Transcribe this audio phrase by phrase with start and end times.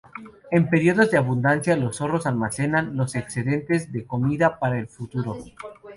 [0.49, 5.37] En periodos de abundancia los zorros almacenan los excedentes de comida para el futuro.